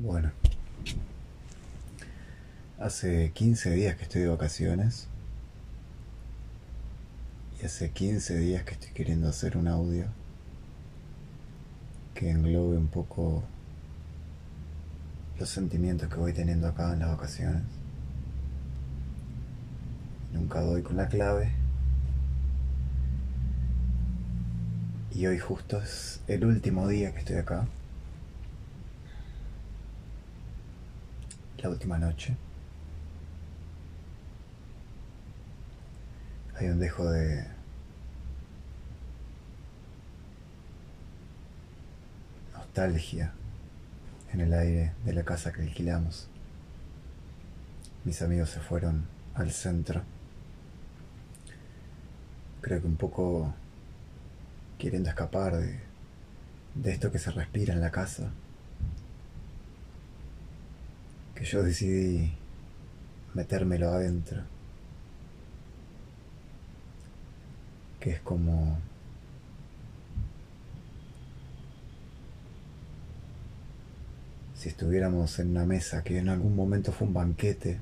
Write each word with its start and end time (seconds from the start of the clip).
Bueno, 0.00 0.30
hace 2.78 3.32
15 3.32 3.70
días 3.72 3.96
que 3.96 4.04
estoy 4.04 4.22
de 4.22 4.28
vacaciones 4.28 5.08
y 7.60 7.66
hace 7.66 7.90
15 7.90 8.38
días 8.38 8.62
que 8.62 8.74
estoy 8.74 8.90
queriendo 8.90 9.28
hacer 9.28 9.56
un 9.56 9.66
audio 9.66 10.06
que 12.14 12.30
englobe 12.30 12.76
un 12.76 12.86
poco 12.86 13.42
los 15.36 15.48
sentimientos 15.48 16.08
que 16.08 16.14
voy 16.14 16.32
teniendo 16.32 16.68
acá 16.68 16.92
en 16.92 17.00
las 17.00 17.10
vacaciones. 17.10 17.62
Nunca 20.32 20.60
doy 20.60 20.82
con 20.82 20.96
la 20.96 21.08
clave. 21.08 21.50
Y 25.12 25.26
hoy 25.26 25.40
justo 25.40 25.82
es 25.82 26.20
el 26.28 26.44
último 26.44 26.86
día 26.86 27.12
que 27.12 27.18
estoy 27.18 27.36
acá. 27.38 27.66
La 31.62 31.70
última 31.70 31.98
noche. 31.98 32.36
Hay 36.56 36.68
un 36.68 36.78
dejo 36.78 37.08
de 37.10 37.46
nostalgia 42.52 43.32
en 44.32 44.40
el 44.40 44.52
aire 44.52 44.92
de 45.04 45.12
la 45.12 45.22
casa 45.22 45.52
que 45.52 45.62
alquilamos. 45.62 46.28
Mis 48.04 48.22
amigos 48.22 48.50
se 48.50 48.60
fueron 48.60 49.06
al 49.34 49.50
centro. 49.52 50.02
Creo 52.60 52.80
que 52.80 52.86
un 52.86 52.96
poco 52.96 53.54
queriendo 54.78 55.08
escapar 55.08 55.56
de, 55.56 55.80
de 56.74 56.92
esto 56.92 57.10
que 57.10 57.18
se 57.18 57.30
respira 57.30 57.74
en 57.74 57.80
la 57.80 57.90
casa 57.90 58.30
que 61.38 61.44
yo 61.44 61.62
decidí 61.62 62.32
metérmelo 63.34 63.90
adentro. 63.90 64.42
Que 68.00 68.10
es 68.10 68.20
como 68.20 68.78
si 74.56 74.68
estuviéramos 74.68 75.38
en 75.38 75.50
una 75.50 75.64
mesa 75.64 76.02
que 76.02 76.18
en 76.18 76.28
algún 76.28 76.56
momento 76.56 76.90
fue 76.90 77.06
un 77.06 77.14
banquete 77.14 77.78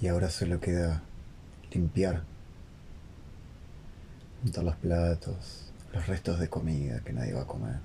y 0.00 0.06
ahora 0.06 0.30
solo 0.30 0.60
queda 0.60 1.02
limpiar, 1.72 2.22
juntar 4.40 4.64
los 4.64 4.76
platos, 4.76 5.70
los 5.92 6.06
restos 6.06 6.40
de 6.40 6.48
comida 6.48 7.00
que 7.00 7.12
nadie 7.12 7.34
va 7.34 7.42
a 7.42 7.46
comer, 7.46 7.76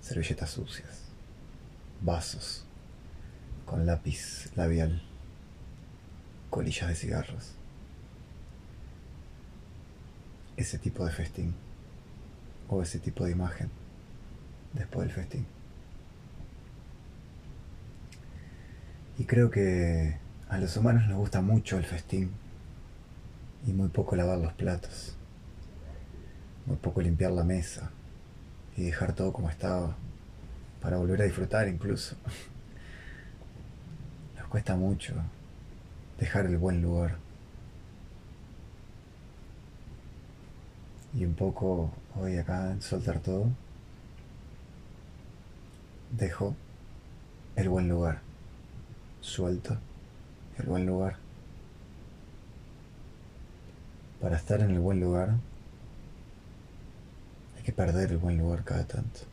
servilletas 0.00 0.48
sucias 0.48 1.01
vasos 2.02 2.64
con 3.66 3.86
lápiz 3.86 4.50
labial, 4.56 5.02
colillas 6.50 6.88
de 6.88 6.94
cigarros. 6.94 7.54
Ese 10.56 10.78
tipo 10.78 11.04
de 11.06 11.12
festín 11.12 11.54
o 12.68 12.82
ese 12.82 12.98
tipo 12.98 13.24
de 13.24 13.32
imagen 13.32 13.70
después 14.74 15.06
del 15.06 15.14
festín. 15.14 15.46
Y 19.18 19.24
creo 19.24 19.50
que 19.50 20.18
a 20.48 20.58
los 20.58 20.76
humanos 20.76 21.06
nos 21.06 21.18
gusta 21.18 21.40
mucho 21.40 21.78
el 21.78 21.84
festín 21.84 22.30
y 23.66 23.72
muy 23.72 23.88
poco 23.88 24.16
lavar 24.16 24.38
los 24.38 24.52
platos, 24.52 25.16
muy 26.66 26.76
poco 26.76 27.00
limpiar 27.00 27.32
la 27.32 27.44
mesa 27.44 27.90
y 28.76 28.82
dejar 28.82 29.14
todo 29.14 29.32
como 29.32 29.48
estaba 29.48 29.96
para 30.82 30.96
volver 30.96 31.22
a 31.22 31.24
disfrutar 31.24 31.68
incluso. 31.68 32.16
Nos 34.36 34.46
cuesta 34.48 34.76
mucho 34.76 35.14
dejar 36.18 36.46
el 36.46 36.58
buen 36.58 36.82
lugar. 36.82 37.16
Y 41.14 41.24
un 41.24 41.34
poco 41.34 41.92
hoy 42.18 42.36
acá 42.36 42.72
en 42.72 42.82
soltar 42.82 43.20
todo, 43.20 43.46
dejo 46.10 46.56
el 47.54 47.68
buen 47.68 47.88
lugar. 47.88 48.20
Suelto 49.20 49.78
el 50.58 50.66
buen 50.66 50.84
lugar. 50.84 51.16
Para 54.20 54.36
estar 54.36 54.60
en 54.60 54.70
el 54.70 54.80
buen 54.80 55.00
lugar 55.00 55.36
hay 57.56 57.62
que 57.62 57.72
perder 57.72 58.10
el 58.10 58.18
buen 58.18 58.38
lugar 58.38 58.64
cada 58.64 58.84
tanto. 58.84 59.31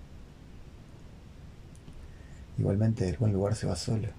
Igualmente 2.60 3.08
el 3.08 3.16
buen 3.16 3.32
lugar 3.32 3.56
se 3.56 3.68
va 3.68 3.76
solo. 3.78 4.10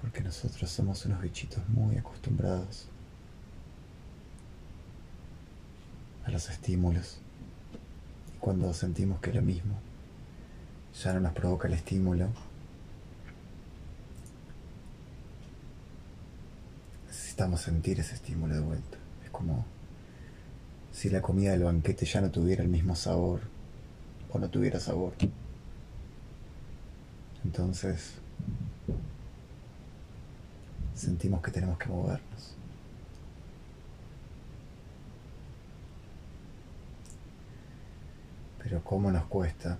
Porque 0.00 0.22
nosotros 0.22 0.68
somos 0.68 1.06
unos 1.06 1.22
bichitos 1.22 1.66
muy 1.68 1.96
acostumbrados 1.96 2.88
a 6.24 6.30
los 6.32 6.50
estímulos. 6.50 7.20
Y 8.34 8.38
cuando 8.38 8.74
sentimos 8.74 9.20
que 9.20 9.32
lo 9.32 9.40
mismo 9.40 9.78
ya 11.00 11.12
no 11.12 11.20
nos 11.20 11.32
provoca 11.32 11.68
el 11.68 11.74
estímulo, 11.74 12.28
necesitamos 17.06 17.60
sentir 17.60 18.00
ese 18.00 18.14
estímulo 18.14 18.54
de 18.54 18.60
vuelta. 18.60 18.98
Es 19.24 19.30
como 19.30 19.64
si 20.90 21.08
la 21.08 21.22
comida 21.22 21.52
del 21.52 21.62
banquete 21.62 22.04
ya 22.04 22.20
no 22.20 22.32
tuviera 22.32 22.64
el 22.64 22.68
mismo 22.68 22.96
sabor 22.96 23.42
o 24.32 24.40
no 24.40 24.50
tuviera 24.50 24.80
sabor. 24.80 25.12
Entonces, 27.48 28.12
sentimos 30.94 31.40
que 31.40 31.50
tenemos 31.50 31.78
que 31.78 31.86
movernos. 31.86 32.54
Pero 38.62 38.84
¿cómo 38.84 39.10
nos 39.10 39.24
cuesta 39.24 39.78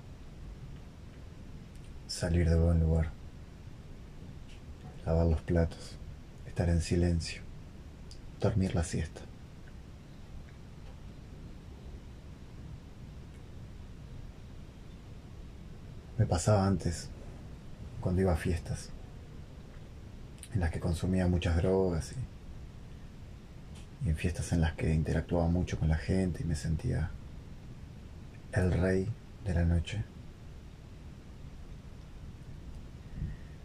salir 2.07 2.49
de 2.49 2.57
buen 2.57 2.81
lugar? 2.81 3.11
Lavar 5.05 5.27
los 5.27 5.43
platos, 5.43 5.99
estar 6.47 6.71
en 6.71 6.81
silencio, 6.81 7.43
dormir 8.41 8.75
la 8.75 8.83
siesta. 8.83 9.21
Me 16.17 16.25
pasaba 16.25 16.67
antes 16.67 17.11
cuando 18.01 18.23
iba 18.23 18.33
a 18.33 18.37
fiestas 18.37 18.91
en 20.55 20.61
las 20.61 20.71
que 20.71 20.81
consumía 20.81 21.27
muchas 21.27 21.57
drogas 21.57 22.13
y, 22.13 22.17
en 24.09 24.17
fiestas 24.17 24.53
en 24.53 24.61
las 24.61 24.75
que 24.75 24.95
interactuaba 24.95 25.49
mucho 25.49 25.79
con 25.79 25.89
la 25.89 25.97
gente 25.97 26.43
y 26.43 26.47
me 26.47 26.55
sentía 26.55 27.11
el 28.53 28.73
rey 28.73 29.09
de 29.45 29.55
la 29.55 29.65
noche. 29.65 30.05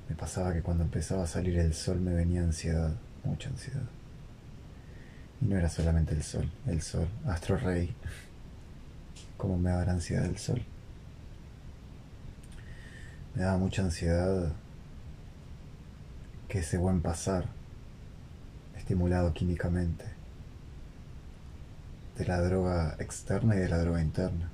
Me 0.09 0.15
pasaba 0.15 0.53
que 0.53 0.61
cuando 0.61 0.83
empezaba 0.83 1.23
a 1.23 1.27
salir 1.27 1.57
el 1.57 1.73
sol 1.73 1.99
me 1.99 2.13
venía 2.13 2.41
ansiedad, 2.41 2.95
mucha 3.23 3.49
ansiedad. 3.49 3.87
Y 5.41 5.45
no 5.45 5.57
era 5.57 5.69
solamente 5.69 6.13
el 6.13 6.23
sol, 6.23 6.51
el 6.67 6.81
sol, 6.81 7.07
astro 7.25 7.57
rey. 7.57 7.95
¿Cómo 9.37 9.57
me 9.57 9.69
daba 9.69 9.91
ansiedad 9.91 10.25
el 10.25 10.37
sol? 10.37 10.63
Me 13.35 13.41
daba 13.41 13.57
mucha 13.57 13.81
ansiedad 13.81 14.53
que 16.47 16.59
ese 16.59 16.77
buen 16.77 17.01
pasar, 17.01 17.45
estimulado 18.77 19.33
químicamente, 19.33 20.05
de 22.15 22.25
la 22.25 22.39
droga 22.41 22.95
externa 22.99 23.55
y 23.55 23.59
de 23.59 23.69
la 23.69 23.79
droga 23.79 24.01
interna, 24.01 24.51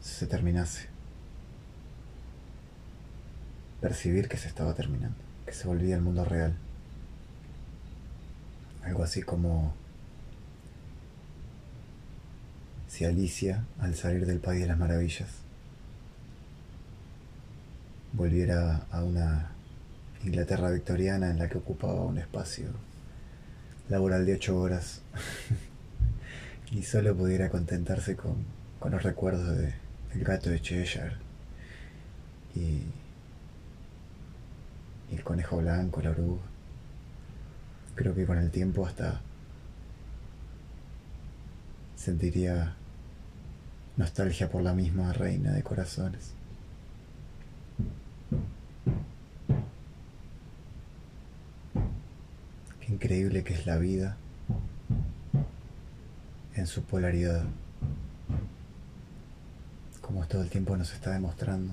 se 0.00 0.26
terminase. 0.26 0.88
Percibir 3.82 4.28
que 4.28 4.38
se 4.38 4.48
estaba 4.48 4.74
terminando, 4.74 5.18
que 5.44 5.52
se 5.52 5.68
volvía 5.68 5.94
el 5.94 6.00
mundo 6.00 6.24
real. 6.24 6.56
Algo 8.82 9.02
así 9.02 9.22
como 9.22 9.74
si 12.86 13.04
Alicia, 13.04 13.66
al 13.78 13.94
salir 13.94 14.24
del 14.24 14.40
País 14.40 14.62
de 14.62 14.68
las 14.68 14.78
Maravillas, 14.78 15.28
volviera 18.18 18.86
a 18.90 19.04
una 19.04 19.52
Inglaterra 20.24 20.70
victoriana 20.70 21.30
en 21.30 21.38
la 21.38 21.48
que 21.48 21.58
ocupaba 21.58 22.04
un 22.04 22.18
espacio 22.18 22.66
laboral 23.88 24.26
de 24.26 24.34
ocho 24.34 24.60
horas 24.60 25.02
y 26.72 26.82
solo 26.82 27.16
pudiera 27.16 27.48
contentarse 27.48 28.16
con, 28.16 28.44
los 28.90 29.02
recuerdos 29.04 29.56
de, 29.56 29.72
del 30.12 30.24
gato 30.24 30.50
de 30.50 30.60
Cheshire 30.60 31.12
y, 32.56 32.82
y 35.10 35.14
el 35.14 35.22
conejo 35.22 35.58
blanco, 35.58 36.02
la 36.02 36.10
oruga. 36.10 36.42
Creo 37.94 38.14
que 38.14 38.26
con 38.26 38.38
el 38.38 38.50
tiempo 38.50 38.84
hasta 38.84 39.20
sentiría 41.96 42.74
nostalgia 43.96 44.48
por 44.50 44.62
la 44.62 44.74
misma 44.74 45.12
reina 45.12 45.52
de 45.52 45.62
corazones. 45.62 46.32
Qué 52.80 52.94
increíble 53.08 53.42
que 53.42 53.54
es 53.54 53.64
la 53.64 53.78
vida 53.78 54.18
en 56.54 56.66
su 56.66 56.82
polaridad, 56.82 57.42
como 60.02 60.26
todo 60.26 60.42
el 60.42 60.50
tiempo 60.50 60.76
nos 60.76 60.92
está 60.92 61.12
demostrando 61.12 61.72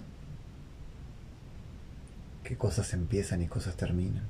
que 2.42 2.56
cosas 2.56 2.94
empiezan 2.94 3.42
y 3.42 3.48
cosas 3.48 3.76
terminan, 3.76 4.24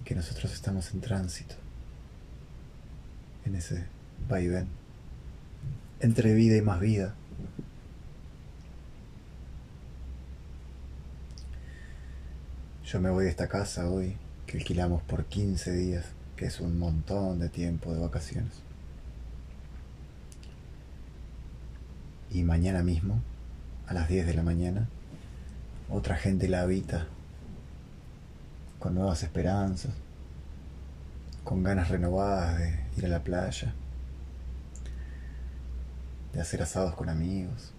y 0.00 0.04
que 0.04 0.14
nosotros 0.14 0.52
estamos 0.52 0.92
en 0.94 1.00
tránsito, 1.00 1.56
en 3.44 3.56
ese 3.56 3.84
vaivén, 4.28 4.68
entre 5.98 6.32
vida 6.32 6.56
y 6.56 6.62
más 6.62 6.78
vida. 6.78 7.16
Yo 12.84 13.00
me 13.00 13.10
voy 13.10 13.24
de 13.24 13.30
esta 13.30 13.48
casa 13.48 13.90
hoy, 13.90 14.16
que 14.46 14.58
alquilamos 14.58 15.02
por 15.02 15.24
15 15.24 15.72
días 15.72 16.06
que 16.36 16.46
es 16.46 16.60
un 16.60 16.78
montón 16.78 17.38
de 17.38 17.48
tiempo 17.48 17.92
de 17.92 18.00
vacaciones. 18.00 18.52
Y 22.30 22.42
mañana 22.42 22.82
mismo, 22.82 23.20
a 23.86 23.94
las 23.94 24.08
10 24.08 24.26
de 24.26 24.34
la 24.34 24.42
mañana, 24.42 24.88
otra 25.90 26.16
gente 26.16 26.48
la 26.48 26.62
habita 26.62 27.06
con 28.78 28.94
nuevas 28.94 29.22
esperanzas, 29.22 29.92
con 31.44 31.62
ganas 31.62 31.90
renovadas 31.90 32.58
de 32.58 32.80
ir 32.96 33.06
a 33.06 33.08
la 33.08 33.22
playa, 33.22 33.72
de 36.32 36.40
hacer 36.40 36.62
asados 36.62 36.94
con 36.94 37.08
amigos, 37.08 37.72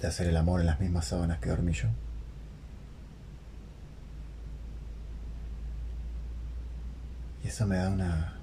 de 0.00 0.08
hacer 0.08 0.26
el 0.26 0.36
amor 0.36 0.60
en 0.60 0.66
las 0.66 0.80
mismas 0.80 1.06
sábanas 1.06 1.38
que 1.38 1.50
dormí 1.50 1.72
yo. 1.72 1.88
Y 7.44 7.48
eso 7.48 7.66
me 7.66 7.76
da 7.76 7.88
una. 7.88 8.34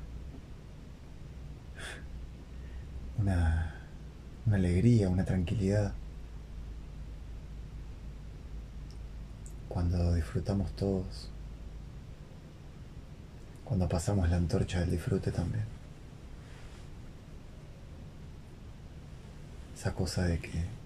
una. 3.18 3.76
una 4.46 4.56
alegría, 4.56 5.10
una 5.10 5.26
tranquilidad. 5.26 5.94
Cuando 9.68 10.14
disfrutamos 10.14 10.72
todos. 10.74 11.30
Cuando 13.64 13.88
pasamos 13.88 14.30
la 14.30 14.38
antorcha 14.38 14.80
del 14.80 14.92
disfrute 14.92 15.32
también. 15.32 15.66
Esa 19.76 19.94
cosa 19.94 20.26
de 20.26 20.40
que 20.40 20.80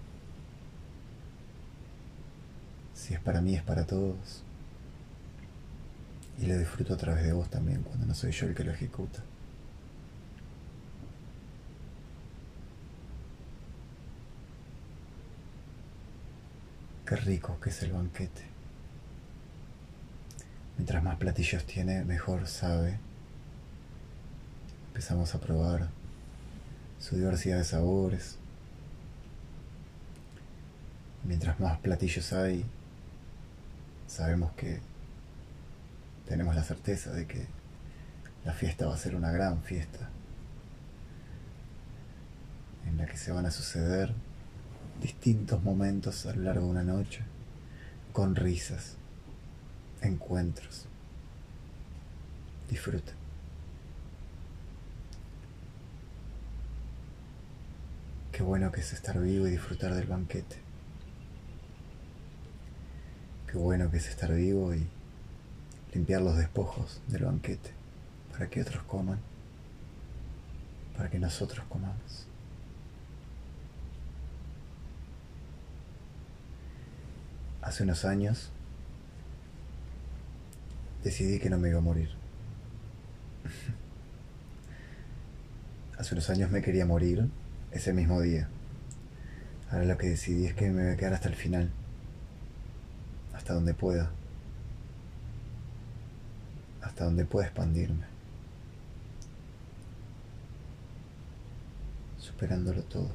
si 2.93 3.13
es 3.13 3.19
para 3.19 3.41
mí 3.41 3.55
es 3.55 3.63
para 3.63 3.85
todos. 3.85 4.43
Y 6.39 6.45
lo 6.47 6.57
disfruto 6.57 6.93
a 6.93 6.97
través 6.97 7.23
de 7.23 7.33
vos 7.33 7.49
también, 7.49 7.83
cuando 7.83 8.05
no 8.05 8.13
soy 8.13 8.31
yo 8.31 8.47
el 8.47 8.55
que 8.55 8.63
lo 8.63 8.71
ejecuta. 8.71 9.23
Qué 17.05 17.15
rico 17.17 17.59
que 17.59 17.69
es 17.69 17.83
el 17.83 17.91
banquete. 17.91 18.43
Mientras 20.77 21.03
más 21.03 21.17
platillos 21.17 21.65
tiene, 21.65 22.03
mejor 22.03 22.47
sabe. 22.47 22.97
Empezamos 24.87 25.35
a 25.35 25.39
probar 25.39 25.89
su 26.99 27.15
diversidad 27.15 27.57
de 27.57 27.63
sabores. 27.63 28.37
Mientras 31.23 31.59
más 31.59 31.77
platillos 31.79 32.33
hay, 32.33 32.65
sabemos 34.07 34.51
que 34.53 34.81
tenemos 36.27 36.55
la 36.55 36.63
certeza 36.63 37.11
de 37.11 37.27
que 37.27 37.47
la 38.45 38.53
fiesta 38.53 38.87
va 38.87 38.95
a 38.95 38.97
ser 38.97 39.15
una 39.15 39.31
gran 39.31 39.61
fiesta 39.63 40.09
en 42.85 42.97
la 42.97 43.05
que 43.05 43.17
se 43.17 43.31
van 43.31 43.45
a 43.45 43.51
suceder 43.51 44.13
distintos 45.01 45.63
momentos 45.63 46.25
a 46.25 46.33
lo 46.33 46.43
largo 46.43 46.65
de 46.65 46.71
una 46.71 46.83
noche, 46.83 47.21
con 48.11 48.35
risas, 48.35 48.95
encuentros. 50.01 50.85
Disfruta. 52.69 53.13
Qué 58.31 58.41
bueno 58.41 58.71
que 58.71 58.81
es 58.81 58.93
estar 58.93 59.19
vivo 59.19 59.47
y 59.47 59.51
disfrutar 59.51 59.93
del 59.93 60.07
banquete. 60.07 60.57
Qué 63.51 63.57
bueno 63.57 63.91
que 63.91 63.97
es 63.97 64.07
estar 64.07 64.33
vivo 64.33 64.73
y 64.73 64.87
limpiar 65.93 66.21
los 66.21 66.37
despojos 66.37 67.01
del 67.07 67.25
banquete 67.25 67.71
para 68.31 68.49
que 68.49 68.61
otros 68.61 68.83
coman, 68.83 69.19
para 70.97 71.09
que 71.09 71.19
nosotros 71.19 71.65
comamos. 71.69 72.27
Hace 77.61 77.83
unos 77.83 78.05
años 78.05 78.49
decidí 81.03 81.39
que 81.39 81.49
no 81.49 81.57
me 81.57 81.69
iba 81.69 81.77
a 81.77 81.81
morir. 81.81 82.09
Hace 85.97 86.15
unos 86.15 86.29
años 86.29 86.51
me 86.51 86.61
quería 86.61 86.85
morir 86.85 87.29
ese 87.71 87.93
mismo 87.93 88.19
día. 88.19 88.49
Ahora 89.71 89.85
lo 89.85 89.97
que 89.97 90.09
decidí 90.09 90.47
es 90.47 90.55
que 90.55 90.69
me 90.69 90.83
voy 90.83 90.93
a 90.93 90.97
quedar 90.97 91.13
hasta 91.13 91.29
el 91.29 91.35
final, 91.35 91.71
hasta 93.33 93.53
donde 93.53 93.73
pueda 93.73 94.11
hasta 96.93 97.05
donde 97.05 97.25
pueda 97.25 97.47
expandirme, 97.47 98.05
superándolo 102.19 102.83
todo. 102.83 103.09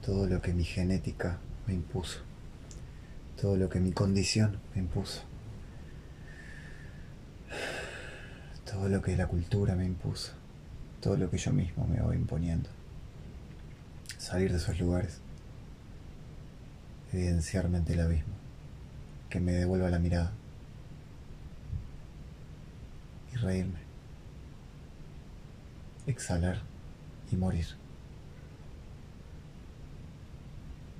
Todo 0.00 0.26
lo 0.26 0.40
que 0.40 0.54
mi 0.54 0.64
genética 0.64 1.38
me 1.66 1.74
impuso, 1.74 2.20
todo 3.38 3.58
lo 3.58 3.68
que 3.68 3.80
mi 3.80 3.92
condición 3.92 4.60
me 4.74 4.80
impuso, 4.80 5.20
todo 8.64 8.88
lo 8.88 9.02
que 9.02 9.18
la 9.18 9.26
cultura 9.26 9.74
me 9.74 9.84
impuso, 9.84 10.32
todo 11.02 11.18
lo 11.18 11.30
que 11.30 11.36
yo 11.36 11.52
mismo 11.52 11.86
me 11.86 12.00
voy 12.00 12.16
imponiendo. 12.16 12.70
Salir 14.16 14.50
de 14.52 14.56
esos 14.56 14.80
lugares, 14.80 15.18
evidenciarme 17.12 17.76
ante 17.76 17.92
el 17.92 18.00
abismo 18.00 18.43
que 19.34 19.40
me 19.40 19.50
devuelva 19.50 19.90
la 19.90 19.98
mirada 19.98 20.30
y 23.32 23.36
reírme, 23.36 23.80
exhalar 26.06 26.62
y 27.32 27.34
morir. 27.34 27.66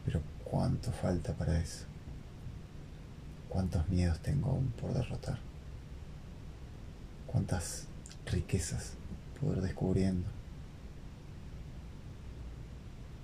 Pero 0.05 0.21
¿cuánto 0.43 0.91
falta 0.91 1.33
para 1.33 1.61
eso? 1.61 1.85
¿Cuántos 3.49 3.89
miedos 3.89 4.19
tengo 4.19 4.51
aún 4.51 4.67
por 4.81 4.93
derrotar? 4.93 5.39
¿Cuántas 7.29 7.87
riquezas 8.27 8.95
puedo 9.39 9.59
ir 9.59 9.63
descubriendo 9.63 10.29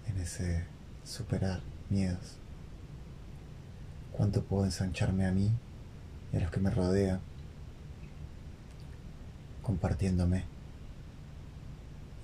en 0.07 0.21
ese 0.21 0.67
superar 1.05 1.63
miedos? 1.89 2.40
Cuánto 4.13 4.43
puedo 4.43 4.65
ensancharme 4.65 5.27
a 5.27 5.33
mí 5.33 5.51
y 6.33 6.37
a 6.37 6.41
los 6.41 6.51
que 6.51 6.61
me 6.61 6.71
rodean, 6.71 7.21
compartiéndome 9.63 10.45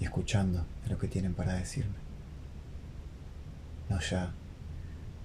y 0.00 0.04
escuchando 0.04 0.64
lo 0.88 0.98
que 0.98 1.08
tienen 1.08 1.34
para 1.34 1.54
decirme. 1.54 1.94
No 3.88 4.00
ya 4.00 4.32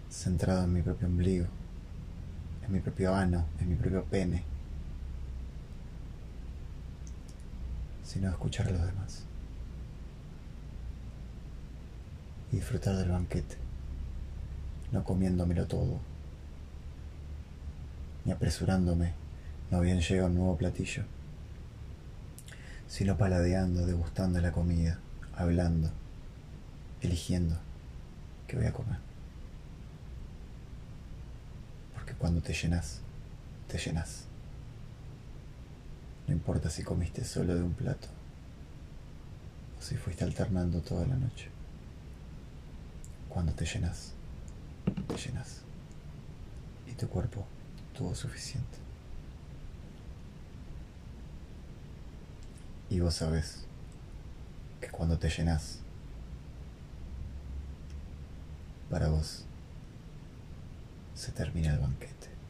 centrado 0.09 0.63
en 0.63 0.73
mi 0.73 0.81
propio 0.81 1.07
ombligo, 1.07 1.47
en 2.65 2.71
mi 2.71 2.79
propio 2.79 3.15
ano, 3.15 3.45
en 3.59 3.69
mi 3.69 3.75
propio 3.75 4.03
pene, 4.03 4.43
sino 8.03 8.29
escuchar 8.29 8.67
a 8.67 8.71
los 8.71 8.85
demás 8.85 9.23
y 12.51 12.57
disfrutar 12.57 12.97
del 12.97 13.09
banquete, 13.09 13.55
no 14.91 15.03
comiéndomelo 15.03 15.67
todo 15.67 16.10
apresurándome, 18.31 19.13
no 19.69 19.79
bien 19.81 20.01
llega 20.01 20.25
un 20.25 20.35
nuevo 20.35 20.57
platillo, 20.57 21.03
sino 22.87 23.17
paladeando, 23.17 23.85
degustando 23.85 24.41
la 24.41 24.51
comida, 24.51 24.99
hablando, 25.35 25.89
eligiendo 27.01 27.57
qué 28.47 28.57
voy 28.57 28.65
a 28.65 28.73
comer. 28.73 28.97
Porque 31.93 32.13
cuando 32.13 32.41
te 32.41 32.53
llenas, 32.53 33.01
te 33.67 33.77
llenas. 33.77 34.25
No 36.27 36.33
importa 36.33 36.69
si 36.69 36.83
comiste 36.83 37.23
solo 37.23 37.55
de 37.55 37.63
un 37.63 37.73
plato 37.73 38.07
si 39.81 39.97
fuiste 39.97 40.23
alternando 40.23 40.79
toda 40.81 41.05
la 41.07 41.15
noche. 41.15 41.49
Cuando 43.27 43.51
te 43.53 43.65
llenas, 43.65 44.13
te 45.07 45.17
llenas. 45.17 45.61
Y 46.87 46.93
tu 46.93 47.09
cuerpo 47.09 47.45
suficiente. 48.15 48.77
Y 52.89 52.99
vos 52.99 53.15
sabés 53.15 53.65
que 54.81 54.89
cuando 54.89 55.17
te 55.17 55.29
llenas, 55.29 55.79
para 58.89 59.07
vos 59.07 59.45
se 61.15 61.31
termina. 61.31 61.73
El 61.73 61.79
banquete 61.79 62.40